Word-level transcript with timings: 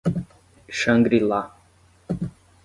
Xangri-lá 0.79 1.41